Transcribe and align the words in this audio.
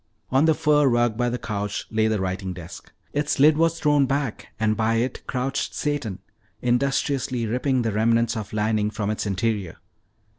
On 0.31 0.45
the 0.45 0.55
fur 0.55 0.87
rug 0.87 1.15
by 1.15 1.29
the 1.29 1.37
couch 1.37 1.85
lay 1.91 2.07
the 2.07 2.19
writing 2.19 2.53
desk. 2.53 2.91
Its 3.13 3.39
lid 3.39 3.55
was 3.55 3.79
thrown 3.79 4.07
back 4.07 4.47
and 4.59 4.75
by 4.75 4.95
it 4.95 5.21
crouched 5.27 5.75
Satan 5.75 6.17
industriously 6.59 7.45
ripping 7.45 7.83
the 7.83 7.91
remnants 7.91 8.35
of 8.35 8.51
lining 8.51 8.89
from 8.89 9.11
its 9.11 9.27
interior. 9.27 9.77